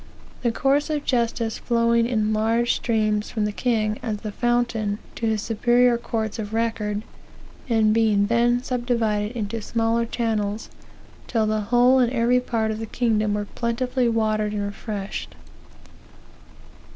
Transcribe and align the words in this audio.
The 0.41 0.51
course 0.51 0.89
of 0.89 1.05
justice 1.05 1.59
flowing 1.59 2.07
in 2.07 2.33
large 2.33 2.73
streams 2.73 3.29
from 3.29 3.45
the 3.45 3.51
king, 3.51 3.99
as 4.01 4.17
the 4.17 4.31
fountain, 4.31 4.97
to 5.13 5.27
his 5.27 5.43
superior 5.43 5.95
courts 5.99 6.39
of 6.39 6.55
record; 6.55 7.03
and 7.69 7.93
being 7.93 8.25
then 8.25 8.63
subdivided 8.63 9.33
into 9.35 9.61
smaller 9.61 10.07
channels, 10.07 10.71
till 11.27 11.45
the 11.45 11.61
whole 11.69 11.99
and 11.99 12.11
every 12.11 12.39
part 12.39 12.71
of 12.71 12.79
the 12.79 12.87
kingdom 12.87 13.35
were 13.35 13.45
plentifully 13.45 14.09
watered 14.09 14.53
and 14.53 14.63
refreshed. 14.63 15.35